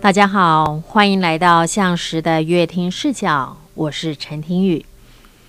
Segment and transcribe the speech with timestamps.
[0.00, 4.86] 大家好，欢迎来到向时的乐听视角，我是陈婷雨。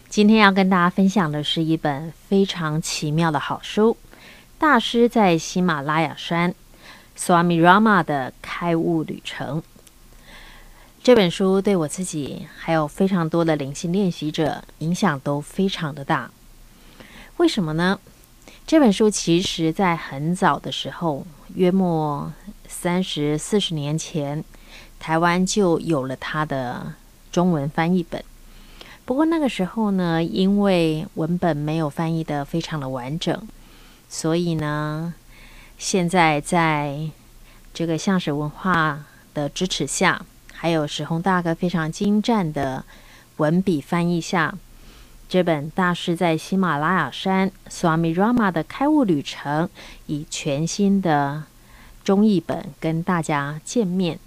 [0.09, 3.95] 今天要跟大家分享的是一本非常奇妙的好书，
[4.59, 6.53] 《大师在喜马拉雅山
[7.17, 9.61] ，Swami Rama 的开悟旅程》。
[11.01, 16.29] 这本书对我自己还有非常多的灵性练习者影响都非常的大。
[17.37, 17.97] 为什么呢？
[18.71, 22.31] 这本书其实在很早的时候，约莫
[22.69, 24.41] 三十四十年前，
[24.97, 26.93] 台湾就有了它的
[27.33, 28.23] 中文翻译本。
[29.03, 33.45] 不过那个时候呢，因为文本没有翻译的非常的完整，
[34.07, 35.13] 所以呢，
[35.77, 37.09] 现在在
[37.73, 42.85] 这个向实文化的支持下，还有史宏大哥非常精湛的
[43.35, 44.57] 文笔翻译下，
[45.31, 49.69] 这本大师在喜马拉雅山 Swami Rama 的开悟旅程，
[50.07, 51.43] 以全新的。
[52.03, 54.19] 中译本跟大家见面。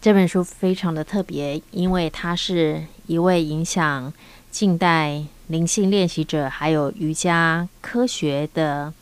[0.00, 4.12] 这本书非常的特别，因为他是一位影响
[4.50, 8.92] 近代灵性练习者，还有瑜伽科学的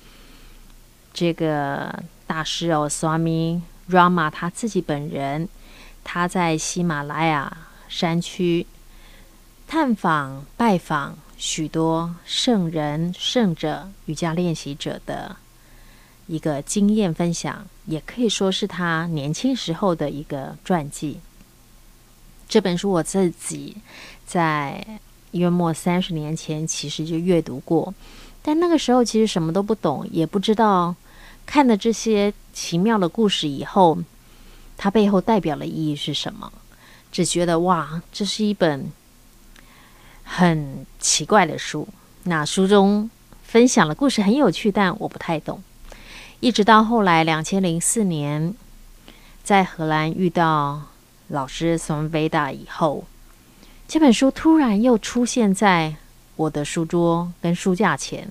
[1.14, 5.48] 这个大师哦，Swami Rama 他自己本人，
[6.04, 7.56] 他在喜马拉雅
[7.88, 8.66] 山区
[9.74, 15.34] 探访、拜访许多圣人、圣者、瑜伽练习者的。
[16.26, 21.20] 一个经验分享，也可以说是他年轻时候的一个传记。
[22.46, 23.78] 这本书我自己
[24.26, 24.86] 在
[25.30, 27.94] 约莫三十年前其实就阅读过，
[28.42, 30.94] 但那个时候其实什么都不懂，也不知道
[31.46, 33.96] 看了这些奇妙的故事以后，
[34.76, 36.52] 它背后代表的意义是什么。
[37.10, 38.90] 只觉得哇，这是一本
[40.34, 41.86] 很奇怪的书。
[42.22, 43.10] 那书中
[43.42, 45.62] 分享的故事很有趣，但我不太懂。
[46.40, 48.54] 一直到后来，两千零四年，
[49.44, 50.80] 在荷兰遇到
[51.28, 53.04] 老师 Swami Veda 以后，
[53.86, 55.96] 这本书突然又出现在
[56.36, 58.26] 我的书桌跟书架前。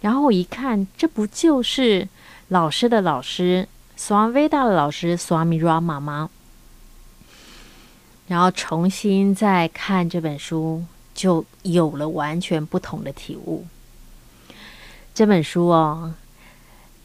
[0.00, 2.08] 然后我一看，这不就是
[2.48, 3.66] 老师的老师
[3.98, 6.30] Swami Veda 的老师 Swami Rama 吗？
[8.26, 13.66] 然后重新再看这本书，就有了完全不同的体悟。
[15.14, 16.14] 这本书哦。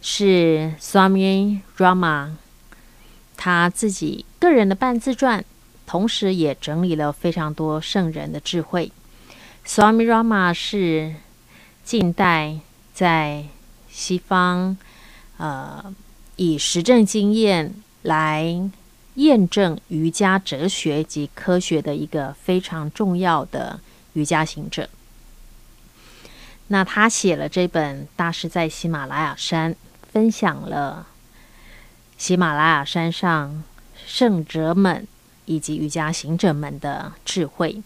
[0.01, 2.31] 是 Swami Rama
[3.35, 5.43] 他自己个人的半自传，
[5.85, 8.93] 同时也整理了非常多圣人的智慧。
[9.67, 11.15] Swami Rama 是
[11.83, 12.59] 近代
[12.93, 13.43] 在
[13.89, 14.77] 西方，
[15.35, 15.93] 呃，
[16.37, 18.71] 以实证经验来
[19.19, 23.79] 验证瑜伽哲学及科学的一个非常重要的
[24.13, 24.89] 瑜伽行者。
[26.67, 29.73] 那他写了这本《大师在喜马拉雅山》。
[30.11, 31.05] 分享了
[32.17, 33.63] 喜马拉雅山上
[34.07, 35.07] 圣者们
[35.45, 37.83] 以及瑜伽行者们的智慧。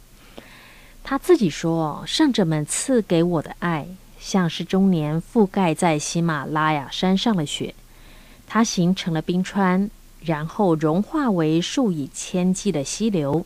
[1.04, 3.90] 他自己说：“圣者们赐给我的爱，
[4.22, 7.76] 像是终年覆盖在喜马拉雅山上的雪，
[8.48, 9.90] 它形成了冰川，
[10.26, 13.46] 然后融化为数以千计的溪流。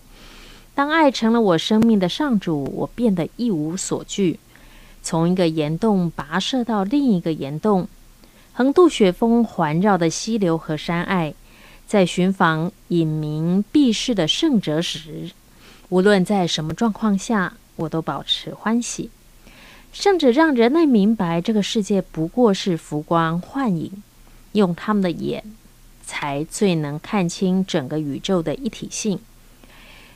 [0.76, 4.40] 当爱成了我生命的上主，我变得一无所惧，
[5.02, 7.88] 从一个岩洞跋涉到另一个岩洞。”
[8.54, 11.36] 横渡雪峰环绕的溪流和山隘，
[11.86, 15.30] 在寻访隐名避世的圣者时，
[15.90, 19.12] 无论在什么状况下，我都保持欢喜。
[19.94, 24.04] 圣者让人类明白，这个世界不过是浮光幻影，
[24.54, 25.44] 用他们的眼，
[26.08, 29.20] 才最能看清整个宇宙的一体性。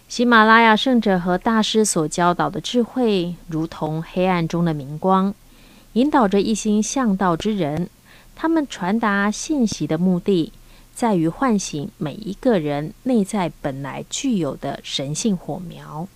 [0.08, 5.34] 喜马拉雅圣者和大师所教导的智慧，如同黑暗中的明光，
[5.94, 7.90] 引导着一心向道之人。
[8.36, 10.52] 他们传达信息的目的，
[10.96, 16.08] 在于唤醒每一个人内在本来具有的神性火苗。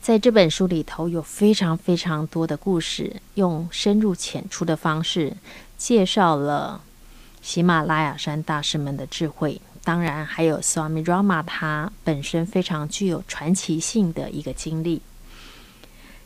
[0.00, 5.36] 在这本书里头，有非常非常多的故事，用深入浅出的方式
[5.76, 6.82] 介绍了
[7.40, 9.60] 喜马拉雅山大师们的智慧。
[9.84, 15.02] 当然，还有 Swami Rama 他本身非常具有传奇性的一个经历。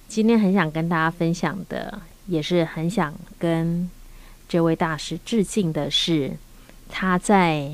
[0.09, 3.91] 今天很想跟大家分享的，也是很想跟。
[4.49, 6.37] 这位大师致敬的是，
[6.91, 7.73] 他在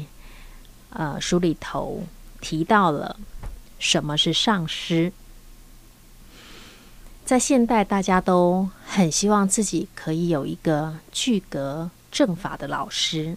[0.90, 2.05] 呃书里头
[2.40, 3.19] 提到了
[3.81, 5.12] 什么是上师。
[7.25, 13.37] 在现代，大家都很希望自己可以有一个具格正法的老师。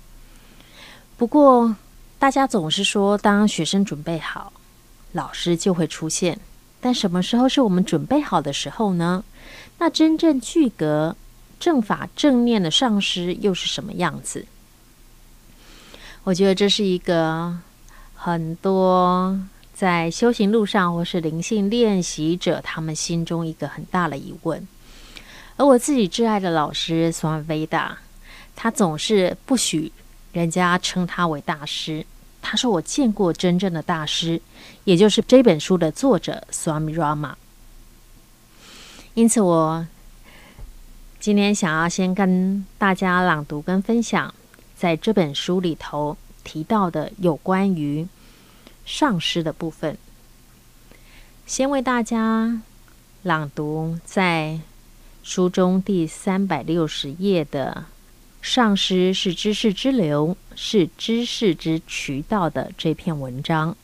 [1.18, 1.76] 不过，
[2.18, 4.54] 大家总是说，当学生准备好，
[5.12, 6.40] 老师就会出现。
[6.80, 9.24] 但什么时候是我们准备好的时候呢？
[9.80, 11.16] 那真正具格。
[11.60, 14.48] 正法正念的上师又是什么样子？
[16.24, 17.56] 我觉得这是一个
[18.16, 19.40] 很多
[19.72, 24.68] 在修行路上或是灵性练习者他们心中一个很大的疑问。
[25.56, 28.00] 而我自己挚爱的老师索米维达，
[28.64, 29.92] 他总是不许
[30.34, 32.06] 人家称他为大师。
[32.44, 34.40] 他说：“我见过真正的大师，
[34.84, 37.34] 也就是这本书的作者 Swami Rama。”
[39.16, 39.88] 因此，我
[41.20, 44.32] 今天想要先跟大家朗读跟分享，
[44.78, 48.08] 在这本书里头提到的有关于
[48.86, 49.98] 上师的部分。
[51.48, 52.62] 先为大家
[53.24, 54.60] 朗读在
[55.24, 57.86] 书中第三百六十页的。
[58.42, 63.78] 上师是知识之流，是知识之渠道的这篇文章。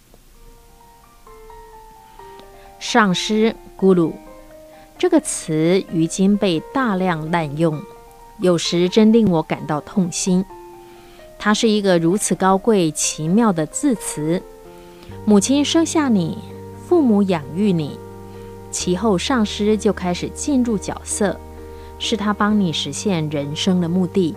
[2.79, 4.13] 上师 Guru
[4.97, 7.79] 这个词于今被大量滥用，
[8.39, 10.43] 有时真令我感到痛心。
[11.37, 14.41] 它是一个如此高贵奇妙的字词。
[15.23, 16.39] 母亲生下你，
[16.87, 17.99] 父母养育你，
[18.71, 21.39] 其后上师就开始进入角色，
[21.99, 24.35] 是他帮你实现人生的目的。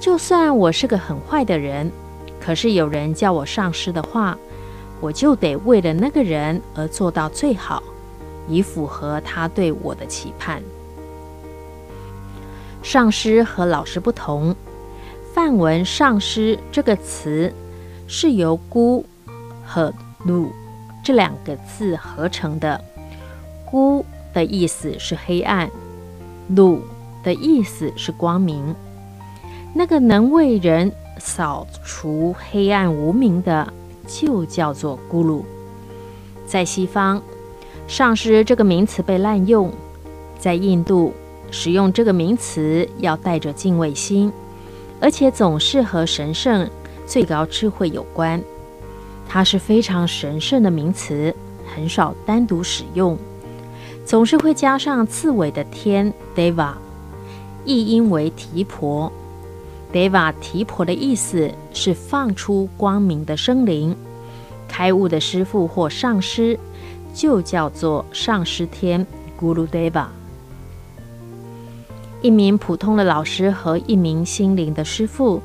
[0.00, 1.92] 就算我是个很坏的人，
[2.40, 4.36] 可是有人叫我上师的话，
[4.98, 7.82] 我就得为了那个人而做到最好，
[8.48, 10.62] 以符合他对我的期盼。
[12.82, 14.56] 上师和老师不同，
[15.34, 17.52] 梵文“上师”这个词
[18.06, 19.04] 是由孤
[19.66, 19.92] 和
[20.26, 20.48] “lu”
[21.04, 22.82] 这两个字合成的。
[23.66, 24.02] 孤
[24.32, 25.70] 的意思是黑暗
[26.56, 26.78] ，“lu”
[27.22, 28.74] 的意思是光明。
[29.72, 33.72] 那个能为人扫除黑暗无明的，
[34.06, 35.42] 就叫做咕噜。
[36.44, 37.22] 在西方，
[37.86, 39.70] 上师这个名词被滥用；
[40.38, 41.12] 在印度，
[41.52, 44.32] 使用这个名词要带着敬畏心，
[45.00, 46.68] 而且总是和神圣、
[47.06, 48.42] 最高智慧有关。
[49.28, 51.32] 它是非常神圣的名词，
[51.72, 53.16] 很少单独使用，
[54.04, 56.72] 总是会加上字尾的天 Deva，
[57.64, 59.12] 译音为提婆。
[59.92, 63.96] Deva 提婆的意思是放出光明的生灵，
[64.68, 66.58] 开悟的师父或上师
[67.12, 69.04] 就叫做上师天
[69.40, 70.06] Guru Deva。
[72.22, 75.42] 一名普通的老师和一名心灵的师父，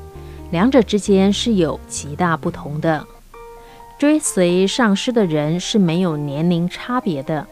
[0.50, 3.04] 两者之间是有极大不同的。
[3.98, 7.46] 追随上师的人是没有年龄差别的，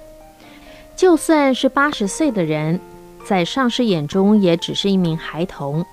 [0.95, 2.79] 就算是八十岁的人，
[3.27, 5.85] 在上师眼中也只是一名孩童。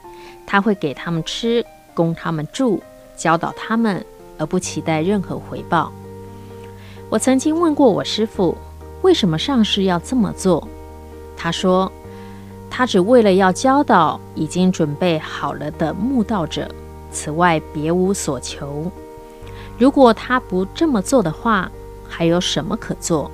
[0.52, 2.84] 他会给他们吃，供他们住，
[3.16, 4.06] 教导他们，
[4.38, 5.90] 而不期待任何回报。
[7.10, 8.58] 我曾经问过我师父，
[9.02, 10.68] 为什么上师要这么做？
[11.38, 11.90] 他说，
[12.70, 16.70] 他只为了要教导已经准备好了的慕道者，
[17.14, 18.92] 此外别无所求。
[19.78, 21.72] 如果他不这么做的话，
[22.10, 23.32] 还有什么可做？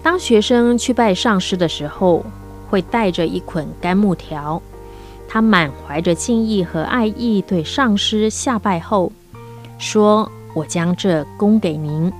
[0.00, 2.24] 当学生去拜上师的时候，
[2.70, 4.62] 会带着一捆干木条。
[5.28, 9.10] 他满怀着敬意和爱意对上师下拜后，
[9.78, 12.12] 说：“我将这供给您。”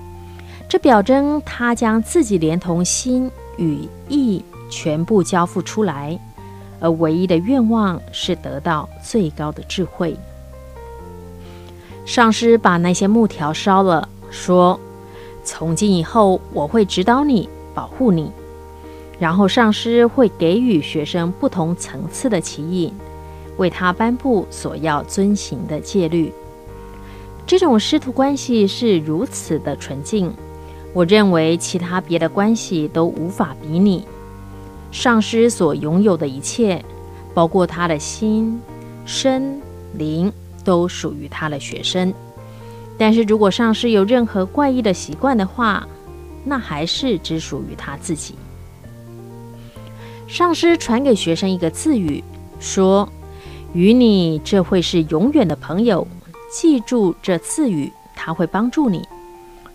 [0.69, 6.19] 这表征他将自己连同心与意全部交付出来，
[6.81, 10.17] 而唯一的愿望是得到最高的智慧。
[12.05, 14.79] 上师把那些木条烧了，说
[15.45, 18.31] ：“从今以后，我会指导你，保护你。”
[19.19, 22.93] 然后上师会给予学生不同层次的指引，
[23.57, 26.33] 为他颁布所要遵行的戒律。
[27.47, 30.33] 这种师徒关系是如此的纯净，
[30.93, 34.05] 我认为其他别的关系都无法比拟。
[34.91, 36.85] 上师所拥有的一切，
[37.33, 38.61] 包括他的心、
[39.05, 39.61] 身、
[39.95, 40.33] 灵，
[40.65, 42.13] 都属于他的学生。
[42.99, 45.87] 但是如果上师有任何怪异的习惯的话，
[46.45, 48.35] 那还是只属于他自己。
[50.27, 52.23] 上师传给学生一个字语，
[52.59, 53.09] 说
[53.73, 56.07] ：“与你这会是永远的朋友，
[56.51, 59.07] 记住这赐语，他会帮助你。”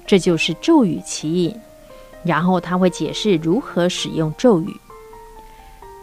[0.06, 1.56] 这就是咒语起引。
[2.24, 4.76] 然后他会解释如何使用咒语。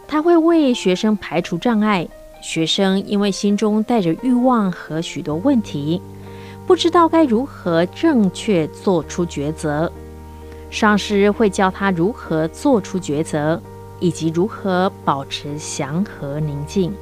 [0.07, 2.07] 他会为学生排除障碍。
[2.41, 6.01] 学生因为心中带着欲望和许多问题，
[6.65, 9.91] 不知道该如何正确做出抉择。
[10.71, 13.61] 上师会教他如何做出抉择。
[13.99, 16.93] 以及如何保持祥和宁静。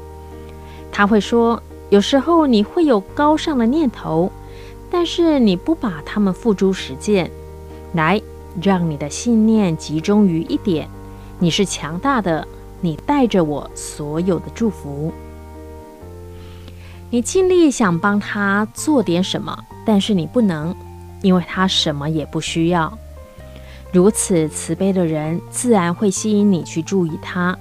[0.92, 4.32] 他会说：“有时候你会有高尚的念头，
[4.90, 7.30] 但是你不把它们付诸实践。
[7.94, 8.22] 来，
[8.62, 10.90] 让你的信念集中于一点。
[11.40, 12.48] 你是强大的，
[12.82, 15.12] 你带着我所有的祝福。”
[17.10, 20.76] 你尽力想帮他做点什么，但是你不能，
[21.22, 22.98] 因为他什么也不需要。
[23.94, 27.58] 如此慈悲的人，自然会吸引你去注意他，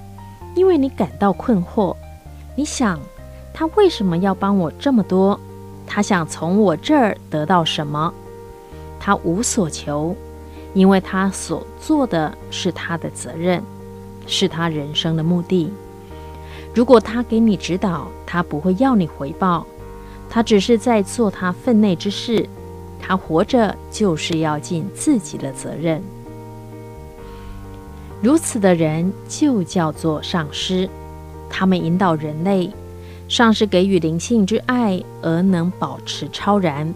[0.55, 1.95] 因为你感到困惑。
[2.55, 2.99] 你想，
[3.53, 5.39] 他为什么要帮我这么多？
[5.87, 8.13] 他想从我这儿得到什么？
[8.99, 10.13] 他无所求，
[10.73, 13.63] 因为他所做的是他的责任，
[14.25, 15.71] 是他人生的目的。
[16.75, 19.65] 如果他给你指导，他不会要你回报，
[20.29, 22.47] 他只是在做他分内之事。
[22.99, 26.03] 他活着就是要尽自己的责任。
[28.21, 30.89] 如此的人就叫做上师，
[31.49, 32.69] 他们引导人类，
[33.27, 36.91] 上师给予灵性之爱，而能保持超然，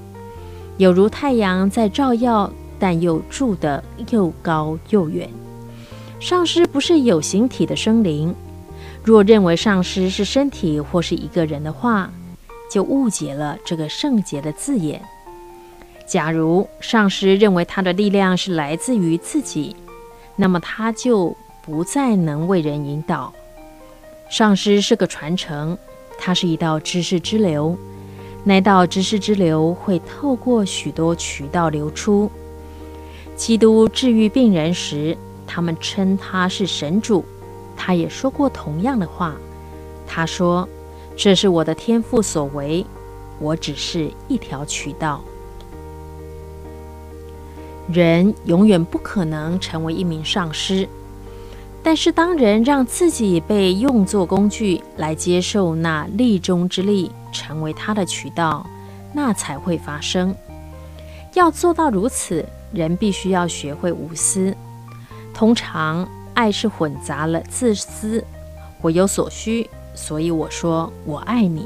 [0.77, 5.29] 有如太阳在照耀，但又住得又高又远。
[6.19, 8.33] 上师不是有形体的生灵。
[9.03, 12.11] 若认为上师是身体或是一个人的话，
[12.71, 15.01] 就误解了这个圣洁的字眼。
[16.07, 19.75] 假如上师认为他的力量是来自于自己，
[20.35, 23.33] 那么他就不再能为人引导。
[24.29, 25.77] 上师是个传承，
[26.17, 27.77] 它是一道知识之流，
[28.43, 32.31] 那道知识之流会透过许多渠道流出。
[33.35, 37.25] 基督治愈病人时，他们称他是神主。
[37.75, 39.35] 他也说过同样的话。
[40.05, 40.67] 他说
[41.17, 42.85] ：“这是我的天赋所为，
[43.39, 45.23] 我只是一条渠道。”
[47.91, 50.87] 人永远不可能成为一名上师，
[51.83, 58.65] 但是当人让自己被用作工具来接受那力中之力，成为他的渠道，
[59.13, 60.35] 那才会发生。
[61.33, 64.55] 要做到如此，人必须要学会无私。
[65.33, 66.07] 通常。
[66.33, 68.23] 爱是混杂了自私，
[68.81, 71.63] 我有所需，所以我说我爱你；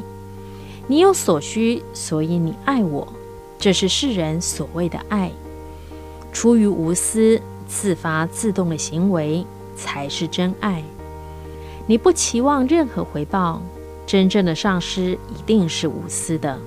[0.87, 3.07] 你有所需，所以你爱我。
[3.59, 5.31] 这是世人所谓的爱，
[6.35, 10.83] 出于无私、自发自动的行为才是真爱。
[11.87, 13.61] 你不期望任何回报，
[14.05, 16.59] 真正的上师一定是无私的，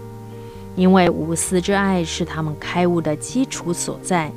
[0.75, 4.33] 因为无私之爱是他们开悟的基础所在。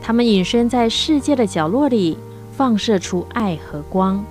[0.00, 2.16] 他们隐身在世界的角落里。
[2.56, 4.24] 放射出爱和光，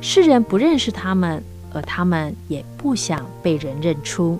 [0.00, 1.40] 世人不认识他们，
[1.72, 4.36] 而他们也不想被人认出。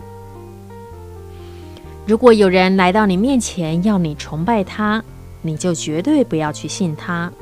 [2.07, 5.03] 如果有人来到你面前要你崇拜他，
[5.43, 7.33] 你就绝对不要去信他。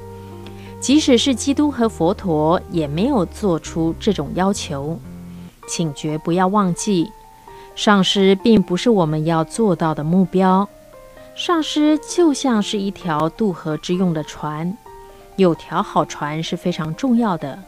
[0.81, 4.99] 即使是基督和佛陀也没有做出这种要求。
[5.69, 7.11] 请绝不要忘记，
[7.75, 10.67] 上师并不是我们要做到的目标。
[11.35, 14.75] 上师就像是一条渡河之用的船。
[15.37, 17.59] 有条好船是非常重要的，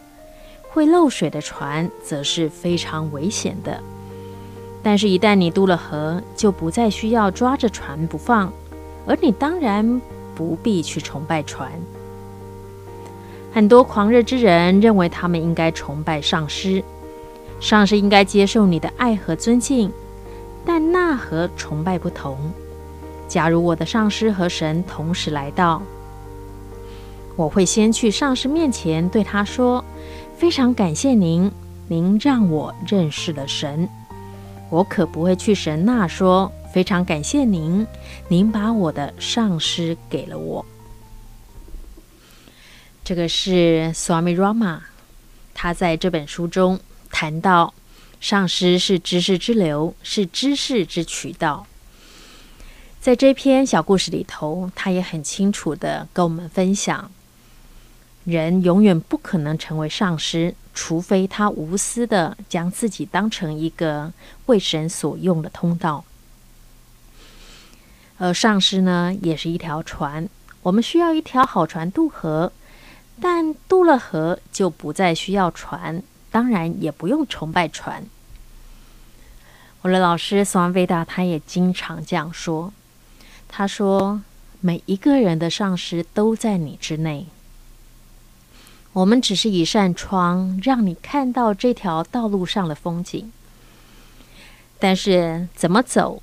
[0.71, 3.83] 会漏水的船则是非常危险的。
[4.89, 8.53] 但是，一旦你渡了河，就不再需要抓着船不放，
[9.05, 10.01] 而你当然
[10.33, 11.73] 不必去崇拜船。
[13.53, 16.85] 很多狂热之人认为他们应该崇拜上师，
[17.59, 19.91] 上师应该接受你的爱和尊敬，
[20.65, 22.39] 但那和崇拜不同。
[23.27, 25.83] 假如我的上师和神同时来到，
[27.35, 29.85] 我会先去上师面前，对他说
[30.39, 31.51] ：“非常感谢您，
[31.89, 33.89] 您让我认识了神。”
[34.69, 37.87] 我可不会去神那说：“非常感谢您，
[38.29, 40.67] 您把我的上师给了我。”
[43.05, 44.81] 这个是 Swami Rama，
[45.55, 46.81] 他在这本书中
[47.11, 47.73] 谈到，
[48.21, 51.67] 上师是知识之流，是知识之渠道。
[53.01, 57.09] 在这篇小故事里头，他也很清楚地跟我们分享。
[58.25, 64.13] 人永远不可能成为上师，除非他无私的将自己当成一个
[64.45, 66.05] 为神所用的通道。
[68.19, 70.29] 而上师呢，也是一条船，
[70.63, 72.53] 我们需要一条好船渡河，
[73.19, 78.05] 但渡了河就不再需要船，当然也不用崇拜船。
[79.81, 82.71] 我的老师索安维达他也经常这样说，
[83.49, 84.21] 他说
[84.61, 87.27] 每一个人的上师都在你之内。
[88.97, 93.31] 我们只是一扇窗，让你看到这条道路上的风景。
[94.79, 96.23] 但是怎么走，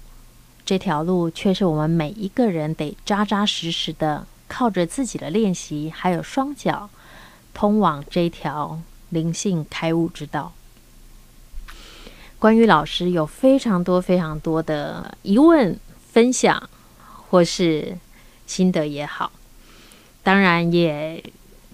[0.65, 6.89] 这条路却是我们每一个人得扎扎实实的靠着自己的练习，还有双脚，
[7.53, 10.51] 通往这条灵性开悟之道。
[12.39, 15.79] 关于老师有非常多非常多的疑问
[16.11, 16.67] 分享，
[17.29, 17.99] 或是
[18.47, 19.31] 心得也好，
[20.23, 21.23] 当然也。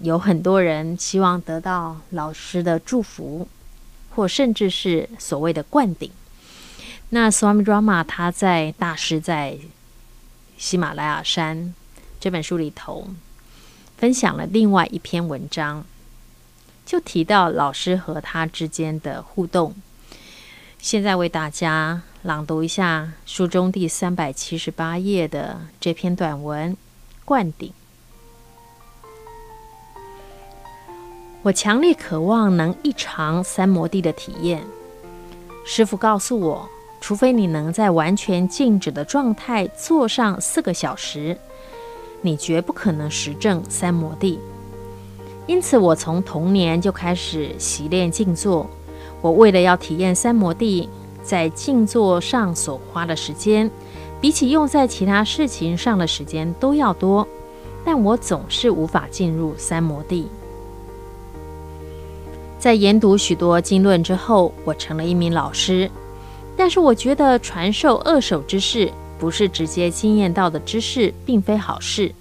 [0.02, 3.46] 有很多人希望得到老师的祝福，
[4.14, 6.10] 或甚至是所谓的灌顶。
[7.10, 9.58] 那 Swami Rama 他在《大师在
[10.56, 11.58] 喜马拉雅山》
[12.18, 13.08] 这本书里头
[13.98, 15.84] 分享了另外一篇文章，
[16.86, 19.74] 就提到老师和他之间的互动。
[20.78, 26.72] 现在为大家朗读一下书中第三百七十八页的这篇短文
[27.26, 27.68] 《灌顶》。
[31.42, 34.62] 我强烈渴望能一尝三摩地的体验。
[35.64, 36.68] 师父告诉我，
[37.00, 41.34] 除非你能在完全静止的状态坐上四个小时，
[42.20, 44.38] 你绝不可能实证三摩地。
[45.46, 48.68] 因此，我从童年就开始习练静坐。
[49.22, 50.90] 我为了要体验三摩地，
[51.22, 53.70] 在静坐上所花的时间，
[54.20, 57.26] 比起用在其他事情上的时间都要多，
[57.82, 60.28] 但我总是无法进入三摩地。
[62.60, 65.90] 在研读许多经论之后，我成了一名老师，
[66.56, 72.12] 但是我觉得传授二手知识，不是直接经验到的知识，并非好事。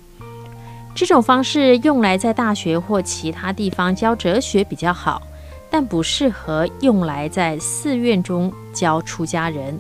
[0.96, 5.22] 这种方式用来在大学或其他地方教哲学比较好。
[5.72, 9.80] 但不适合用来在寺院中教出家人。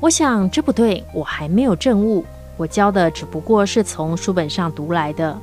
[0.00, 2.24] 我想这不对，我还没有证悟。
[2.56, 5.38] 我教的只不过是从书本上读来的，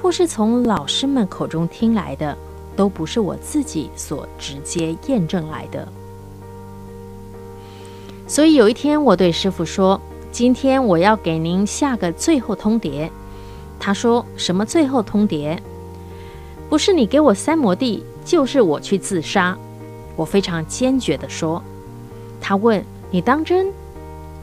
[0.00, 2.36] 或是从老师们口中听来的，
[2.76, 5.86] 都不是我自己所直接验证来的。
[8.26, 10.00] 所以有一天，我对师傅说
[10.32, 13.10] ：“今天我要给您下个最后通牒。”
[13.78, 15.58] 他说：“什么最后通牒？
[16.70, 19.58] 不是你给我三摩地。”就是我去自杀，
[20.14, 21.60] 我非常坚决地说。
[22.40, 23.66] 他问：“你当真？”“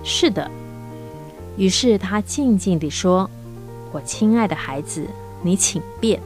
[0.04, 0.52] 是的。”
[1.56, 3.30] 于是他静静地说
[3.94, 5.08] ：“我亲爱的孩子，
[5.42, 6.22] 你请便。”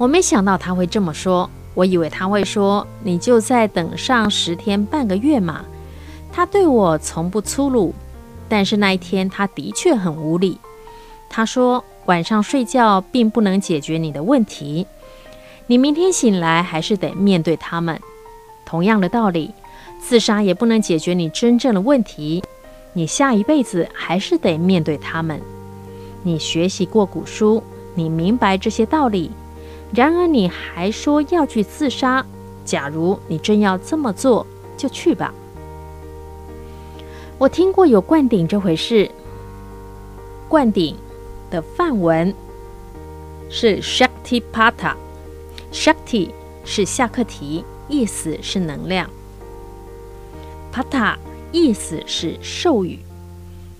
[0.00, 5.62] 我没想到他会这么说，我以为他会说：“你就再等上十天半个月嘛。”
[6.32, 7.94] 他对我从不粗鲁，
[8.48, 10.56] 但是那一天他的确很无理。
[11.28, 14.86] 他说：“晚上睡觉并不能解决你的问题。”
[15.68, 18.00] 你明天醒来还是得面对他们。
[18.64, 19.50] 同样的道理，
[20.00, 22.42] 自杀也不能解决你真正的问题。
[22.94, 25.38] 你下一辈子还是得面对他们。
[26.22, 27.62] 你学习过古书，
[27.94, 29.30] 你明白这些道理。
[29.92, 32.24] 然而你还说要去自杀。
[32.64, 35.34] 假如你真要这么做，就去吧。
[37.38, 39.10] 我听过有灌顶这回事。
[40.48, 40.96] 灌顶
[41.50, 42.32] 的梵文
[43.48, 44.94] 是 Shaktipata。
[45.72, 46.30] Shakti
[46.64, 49.08] 是下课题，意思是能量。
[50.72, 51.16] Pata
[51.50, 52.98] 意思是授予。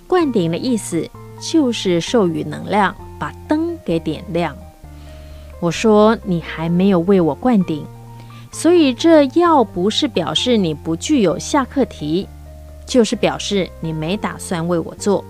[0.06, 1.08] 灌顶的意思
[1.40, 4.56] 就是授予能量，把灯给点亮。
[5.60, 7.84] 我说你还没有为我灌顶，
[8.50, 12.26] 所以这要不是表示你不具有下课题，
[12.86, 15.22] 就是表示你没打算为我做。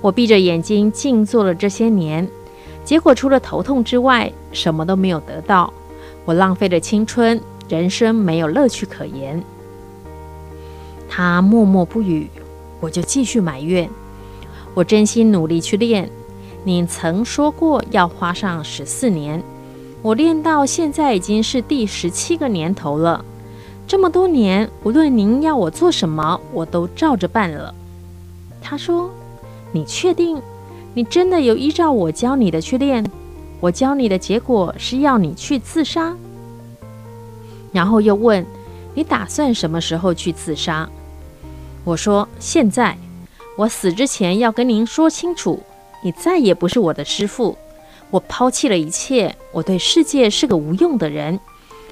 [0.00, 2.26] 我闭着眼睛静坐了这些年，
[2.84, 5.72] 结果除了头痛之外，什么都没有得到。
[6.24, 9.42] 我浪费了青春，人生没有乐趣可言。
[11.08, 12.28] 他默默不语，
[12.78, 13.90] 我就继续埋怨。
[14.74, 16.08] 我真心努力去练，
[16.64, 19.42] 你曾说过要花上十四年，
[20.02, 23.24] 我练到现在已经是第十七个年头了。
[23.86, 27.74] 这么多年，无论您要我做什么，我都照着办了。
[28.60, 29.10] 他说
[29.72, 30.42] ：“你确定？
[30.94, 33.04] 你真的有依照我教你的去练？”
[33.60, 36.14] 我教你的结果是要你去自杀，
[37.72, 38.46] 然后又问
[38.94, 40.88] 你打算什么时候去自杀？
[41.82, 42.96] 我说现在，
[43.56, 45.60] 我死之前要跟您说清楚，
[46.02, 47.56] 你再也不是我的师父，
[48.10, 51.38] 我抛弃了一切，我对世界是个无用的人，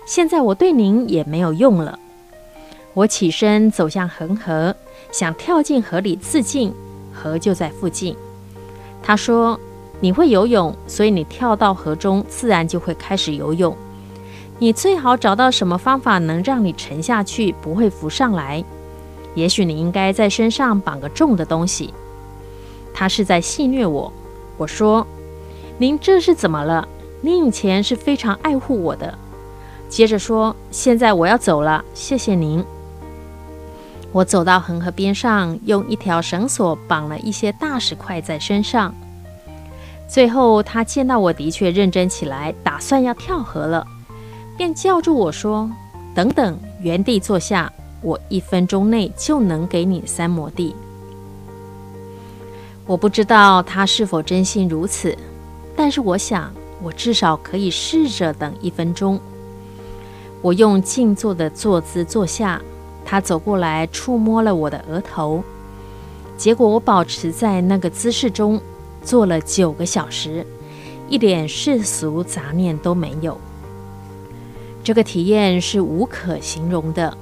[0.06, 1.98] 现在我对您也没有用了。
[2.94, 4.74] 我起身走向恒河，
[5.12, 6.72] 想跳进河里自尽，
[7.12, 8.16] 河就在附近。
[9.02, 9.58] 他说。
[9.98, 13.74] 你会游泳，所以你跳到河中，自然就会开始游泳。
[14.58, 18.62] 你最好找到什么方法能让你沉下去，不会浮上来。
[19.34, 21.94] 也许你应该在身上绑个重的东西。
[22.96, 24.10] 他是在戏谑我。
[24.56, 25.06] 我说
[25.76, 26.88] ：“您这是怎么了？
[27.20, 29.16] 您以前是非常爱护我的。”
[29.90, 32.64] 接着说：“现在我要走了，谢谢您。”
[34.12, 38.94] 我走到恒河边上，用一条绳索绑了一些大石块在身上。
[40.08, 43.86] 最后，他见到我的确认真起来，打算要跳河了，
[44.56, 45.70] 便叫住我说
[46.16, 50.74] ：“等等，原地坐下，我一分钟内就能给你三摩地。”
[52.86, 55.16] 我不知道他是否真心如此，
[55.74, 59.18] 但是我想，我至少可以试着等一分钟。
[60.40, 62.62] 我用静坐的坐姿坐下，
[63.04, 65.42] 他走过来触摸了我的额头，
[66.36, 68.60] 结果我保持在那个姿势中
[69.02, 70.46] 坐了九个小时，
[71.08, 73.36] 一点世俗杂念都没有。
[74.84, 77.16] 这个体验是无可形容的。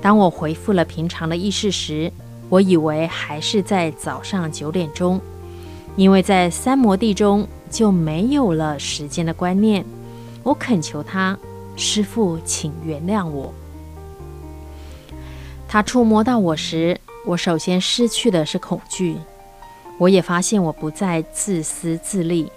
[0.00, 2.10] 当我恢复了平常的意识时，
[2.48, 5.20] 我以为还是在早上九点钟，
[5.96, 9.84] 因为在三摩地中就没有了时间的观念。
[10.42, 11.36] 我恳求他，
[11.74, 13.52] 师父，请原谅我。
[15.66, 19.16] 他触摸到我时，我首先失去的是恐惧。
[19.98, 22.52] 我也发现我不再自私自利，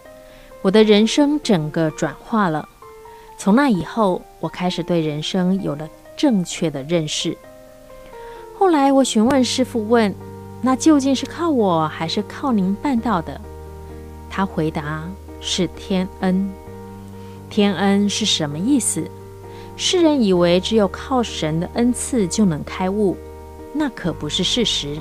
[0.61, 2.67] 我的人生整个转化了。
[3.37, 7.35] 从那以后，我开始对人生有了正确的认识。
[8.59, 10.13] 后来我询问师父问
[10.61, 13.39] ：“那究竟是靠我还是靠您办到的？”
[14.29, 16.51] 他回答：“是天恩。”
[17.49, 19.09] 天恩是什么意思？
[19.77, 23.15] 世人以为只有靠神的恩赐就能开悟，
[23.71, 24.99] 那可不是事实。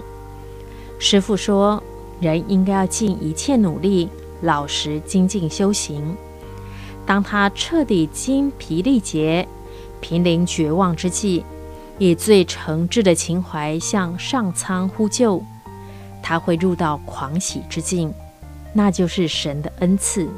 [1.00, 1.82] 师父说，
[2.20, 4.08] 人应该要尽一切努力，
[4.40, 6.16] 老实精进修行。
[7.04, 9.48] 当他彻底精疲力竭、
[10.00, 11.44] 濒临绝望之际，
[11.98, 15.42] 以最诚挚的情怀向上苍呼救，
[16.22, 18.12] 他会入到狂喜之境，
[18.72, 20.28] 那就是神的恩赐。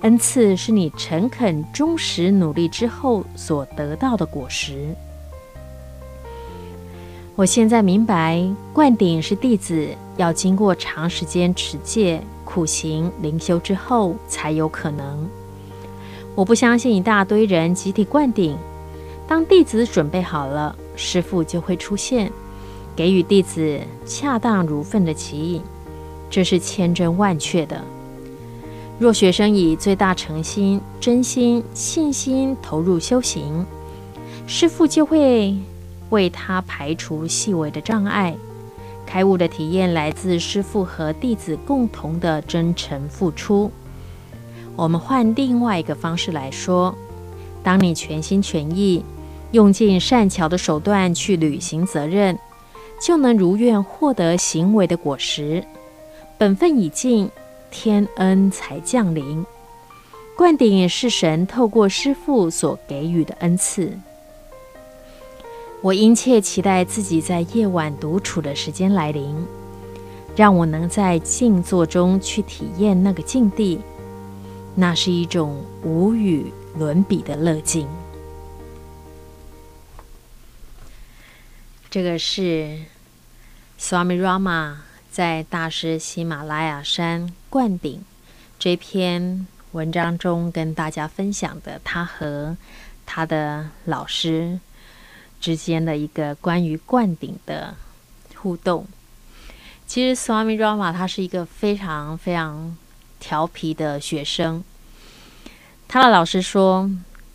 [0.00, 4.94] 恩赐是你诚恳忠实努力之后所得到的果实。
[7.36, 15.28] 我现在明白，灌顶是弟子要经过长时间持戒、苦行、灵修之后才有可能。
[16.34, 18.56] 我不相信一大堆人集体灌顶。
[19.30, 22.32] 当弟子准备好了，师父就会出现，
[22.96, 25.62] 给予弟子恰当如分的指引，
[26.28, 27.80] 这是千真万确的。
[28.98, 33.64] 若学生以最大诚心、真心、信心投入修行，
[34.48, 35.56] 师父就会
[36.08, 38.34] 为他排除细微的障碍。
[39.06, 43.70] 开悟的体验来自师父和弟子共同的真诚付出。
[44.74, 46.92] 我们换另外一个方式来说，
[47.62, 49.04] 当你全心全意，
[49.52, 52.38] 用尽善巧的手段去履行责任，
[53.00, 55.64] 就能如愿获得行为的果实。
[56.38, 57.28] 本分已尽，
[57.70, 59.44] 天恩才降临。
[60.36, 63.92] 灌顶是神透过师父所给予的恩赐。
[65.82, 69.34] 我殷切期待自己在夜晚独处的时间来临，
[70.36, 73.80] 让我能在静坐中去体验那个境地。
[74.74, 77.86] 那是一种无与伦比的乐境。
[81.90, 82.78] 这个是
[83.76, 84.76] Swami Rama
[85.10, 88.04] 在大师喜马拉雅山灌顶
[88.60, 92.56] 这篇文章中跟大家分享的，他和
[93.04, 94.60] 他的老师
[95.40, 97.74] 之间的一个关于灌顶的
[98.36, 98.86] 互动。
[99.84, 102.76] 其实 Swami Rama 他是一个非常非常
[103.18, 104.62] 调皮的学生，
[105.88, 106.88] 他的老师说。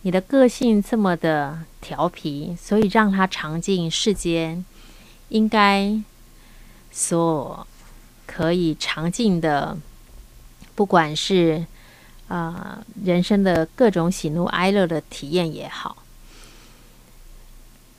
[0.06, 4.64] 你的个性这么的调皮，所以让他尝尽世间
[5.30, 6.00] 应该
[6.92, 7.66] 所
[8.28, 9.76] 可以尝尽的，
[10.76, 11.66] 不管是
[12.28, 15.98] 啊、人生的各种喜怒哀乐的体验也好。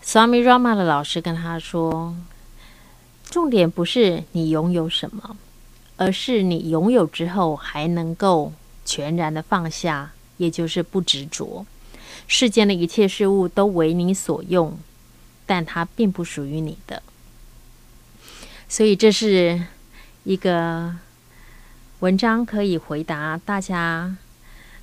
[0.04, 2.14] Swami Rama 的老师跟他说，
[3.24, 5.36] 重点不是你拥有什么，
[5.96, 8.52] 而是你拥有之后还能够
[8.84, 11.66] 全然的放下，也就是不执着。
[12.28, 14.78] 世间的一切事物都为你所用，
[15.46, 17.02] 但它并不属于你的。
[18.68, 19.62] 所以这是
[20.24, 20.96] 一个
[22.00, 24.16] 文章，可以回答大家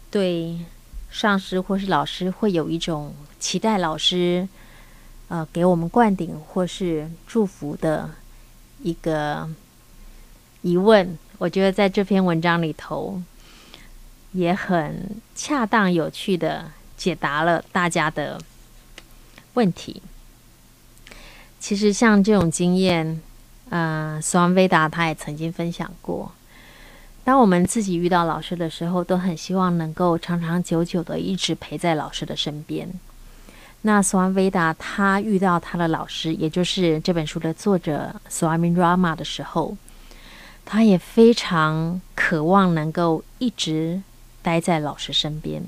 [0.10, 0.58] 对
[1.12, 4.48] 上师或是老师会有一种期待，老师
[5.28, 8.10] 呃给我们灌顶或是祝福的
[8.82, 9.50] 一个
[10.62, 11.18] 疑问。
[11.40, 13.22] 我觉得在这篇文章里头
[14.32, 16.72] 也很恰当、有趣的。
[17.04, 18.40] 解答了大家的
[19.56, 20.02] 问题。
[21.60, 23.22] 其实像这种经验，
[23.70, 26.32] 呃，Swami Veda 他也曾经分享过。
[27.26, 32.90] 当我们自己遇到老师的时候，都很希望能够长长久久的一直陪在老师的身边。
[33.82, 39.76] 那 Swami Veda 他遇到他的老师，也就是这本书的作者 Swami Rama 的时候，
[40.64, 44.02] 他也非常渴望能够一直
[44.42, 45.66] 待在老师身边。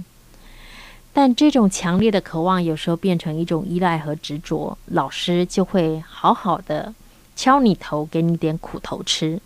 [1.18, 6.94] 但这种强烈的渴望有时候变成一种依赖和执着，老师就会好好的
[7.38, 9.40] 敲你头，给你点苦头吃，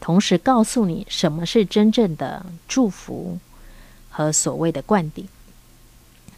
[0.00, 3.38] 同时告诉你什么是真正的祝福
[4.10, 5.28] 和所谓的灌顶。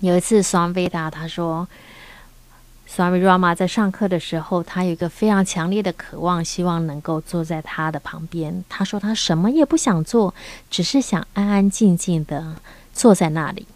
[0.00, 1.66] 有一次，Swami Veda 他说
[2.86, 8.62] ：“Swami Rama 在上课的时候，他有一个非常强烈的渴望，希望能够坐在他的旁边。
[8.68, 10.34] 他说他什么也不想做，
[10.70, 12.56] 只是想安安静静的
[12.92, 13.66] 坐在那里。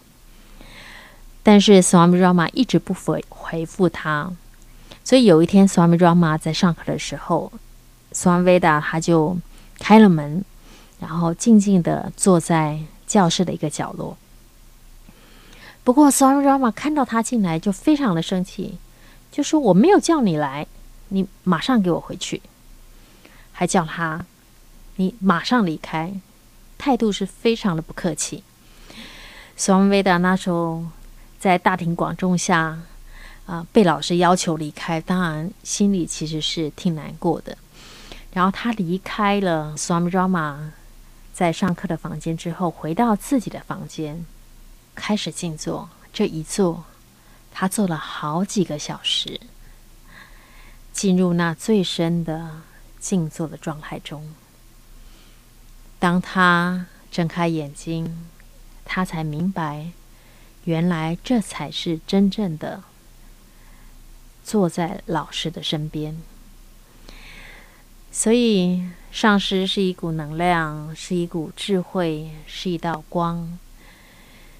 [1.50, 4.30] 但是 Swami Rama 一直不回回复他，
[5.02, 7.52] 所以有一天 Swami Rama 在上课的时候
[8.12, 9.36] ，Swam Veda 他就
[9.80, 10.44] 开了门，
[11.00, 14.16] 然后静静的坐在教室的一个角落。
[15.82, 18.78] 不过 Swami Rama 看到他进来就非常的生气。
[19.32, 20.68] 就说我没有叫你来，
[21.08, 22.40] 你马上给我回去，
[23.50, 24.24] 还叫他
[24.94, 26.12] 你马上离开，
[26.78, 28.44] 态度是非常的不客气。
[29.58, 30.84] Swami Veda 那时候
[31.40, 32.78] 在大庭广众下
[33.46, 37.58] 啊、被老师要求离开，当然心里其实是挺难过的。
[38.32, 40.70] 然后他离开了 Swami Rama
[41.32, 44.24] 在上课的房间之后，回到自己的房间，
[44.94, 45.88] 开始静坐。
[46.12, 46.84] 这一坐。
[47.52, 49.40] 他坐了好几个小时，
[50.92, 52.62] 进入那最深的
[53.00, 54.32] 静坐的状态中。
[55.98, 58.28] 当他睁开眼睛，
[58.84, 59.90] 他才明白，
[60.70, 62.82] 原来这才是真正的
[64.44, 66.16] 坐在老师的身边。
[68.12, 73.58] 所以，上师是一股能量，是一股智慧，是一道光。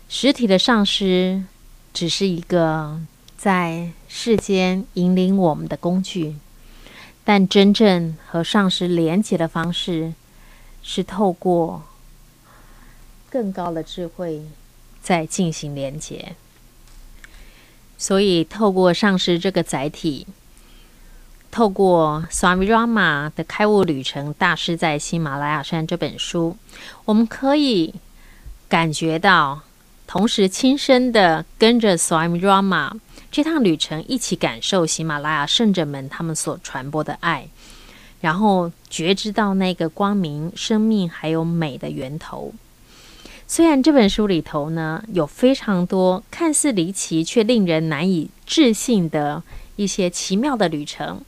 [0.09, 1.44] 实体的上师。
[1.92, 3.01] 只是一个
[3.37, 6.37] 在世间引领我们的工具，
[7.25, 10.14] 但真正和上师连接的方式，
[10.85, 11.83] 是透过
[13.29, 14.44] 更高的智慧
[15.02, 16.34] 在进行连接。
[17.98, 20.26] 所以，透过上师这个载体，
[21.50, 26.56] 透过 Swami Rama 的开悟旅程《大师在喜马拉雅山》这本书，
[27.04, 27.94] 我们可以
[28.68, 29.62] 感觉到。
[30.06, 32.98] 同时，亲身的跟着 Swami Rama
[33.30, 37.48] 这趟旅程，一起感受喜马拉雅圣者们他们所传播的爱，
[38.20, 42.52] 然后觉知到那个光明、生命还有美的源头。
[43.52, 49.42] 虽然这本书里头呢，有非常多看似离奇却令人难以置信的
[49.74, 51.20] 一些奇妙的旅程，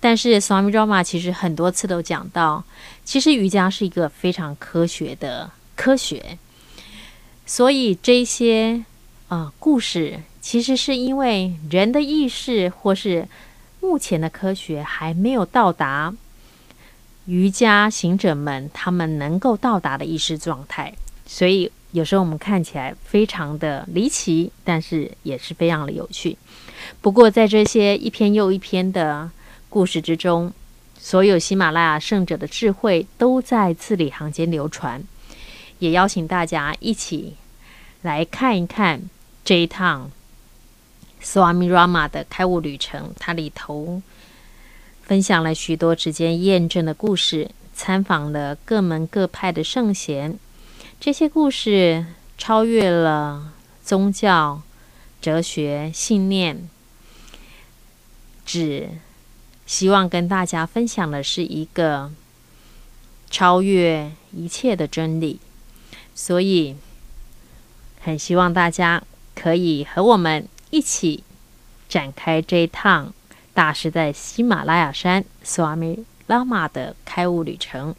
[0.00, 2.64] 但是 Swami Rama 其实很多次都讲到，
[3.04, 6.38] 其实瑜伽是一个非常科学的科学。
[7.44, 8.82] 所以这些
[9.28, 13.28] 啊、故事，其实是因为人的意识或是
[13.82, 16.14] 目前的科学还没有到达
[17.26, 20.94] 瑜伽行者们他们能够到达的意识状态，
[21.30, 26.36] 所以有时候我们看起来非常的离奇，但是也是非常的有趣。
[27.02, 29.30] 不过在这些一篇又一篇的
[29.68, 30.50] 故事之中，
[30.98, 35.04] 所有喜马拉雅圣者的智慧都在字里行间流传。
[35.80, 37.34] 也邀请大家一起
[38.02, 39.02] 来看一看
[39.44, 40.10] 这一趟
[41.22, 43.12] Swami Rama 的开悟旅程。
[43.18, 44.00] 它里头
[45.02, 50.38] 分享了许多直接验证的故事，参访了各门各派的圣贤。
[51.00, 52.04] 这些故事
[52.36, 53.52] 超越了
[53.84, 54.62] 宗教、
[55.22, 56.68] 哲学、信念，
[58.44, 58.88] 只
[59.64, 62.10] 希望跟大家分享的是一个
[63.30, 65.38] 超越一切的真理。
[66.16, 66.76] 所以，
[68.00, 69.00] 很希望大家
[69.36, 71.22] 可以和我们一起
[71.88, 73.14] 展开这一趟
[73.54, 77.94] 大师在喜马拉雅山索阿米拉玛的开悟旅程。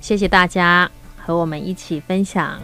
[0.00, 0.88] 谢谢大家
[1.28, 2.58] 和我们一起分享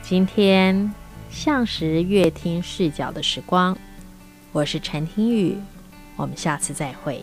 [0.00, 0.94] 今天
[1.28, 3.76] 向时阅听视角的时光。
[4.52, 5.58] 我是陈听雨，
[6.14, 7.20] 我们下次再会。